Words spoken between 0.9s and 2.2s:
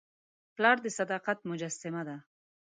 صداقت مجسمه ده.